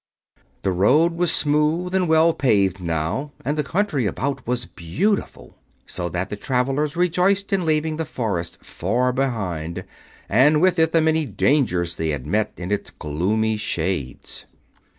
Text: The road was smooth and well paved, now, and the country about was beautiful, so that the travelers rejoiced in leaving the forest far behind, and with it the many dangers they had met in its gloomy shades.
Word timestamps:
The 0.63 0.71
road 0.71 1.11
was 1.15 1.31
smooth 1.31 1.93
and 1.93 2.09
well 2.09 2.33
paved, 2.33 2.81
now, 2.81 3.33
and 3.45 3.55
the 3.55 3.63
country 3.63 4.07
about 4.07 4.47
was 4.47 4.65
beautiful, 4.65 5.59
so 5.85 6.09
that 6.09 6.31
the 6.31 6.35
travelers 6.35 6.95
rejoiced 6.95 7.53
in 7.53 7.67
leaving 7.67 7.97
the 7.97 8.05
forest 8.05 8.65
far 8.65 9.13
behind, 9.13 9.83
and 10.27 10.59
with 10.59 10.79
it 10.79 10.91
the 10.91 11.01
many 11.01 11.27
dangers 11.27 11.97
they 11.97 12.09
had 12.09 12.25
met 12.25 12.51
in 12.57 12.71
its 12.71 12.89
gloomy 12.89 13.57
shades. 13.57 14.45